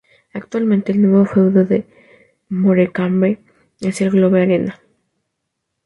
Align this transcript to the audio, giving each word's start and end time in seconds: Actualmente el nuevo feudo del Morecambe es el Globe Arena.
Actualmente 0.33 0.91
el 0.93 0.99
nuevo 1.03 1.27
feudo 1.27 1.63
del 1.63 1.85
Morecambe 2.49 3.37
es 3.81 4.01
el 4.01 4.09
Globe 4.09 4.41
Arena. 4.41 4.81